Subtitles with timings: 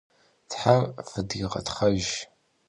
[0.53, 2.09] Them fıdêğetxhejj!